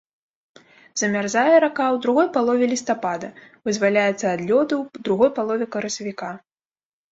Замярзае 1.01 1.55
рака 1.63 1.85
ў 1.95 1.97
другой 2.05 2.25
палове 2.39 2.65
лістапада, 2.73 3.29
вызваляецца 3.71 4.25
ад 4.35 4.41
лёду 4.49 4.75
ў 4.83 4.85
другой 5.07 5.29
палове 5.39 5.65
красавіка. 5.79 6.35